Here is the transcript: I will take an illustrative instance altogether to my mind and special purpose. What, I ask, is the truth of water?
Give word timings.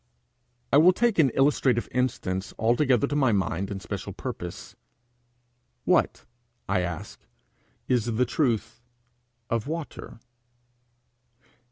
I 0.73 0.77
will 0.77 0.93
take 0.93 1.19
an 1.19 1.29
illustrative 1.35 1.87
instance 1.91 2.55
altogether 2.57 3.05
to 3.05 3.15
my 3.15 3.31
mind 3.31 3.69
and 3.69 3.79
special 3.79 4.13
purpose. 4.13 4.75
What, 5.85 6.25
I 6.67 6.79
ask, 6.81 7.19
is 7.87 8.05
the 8.05 8.25
truth 8.25 8.81
of 9.51 9.67
water? 9.67 10.19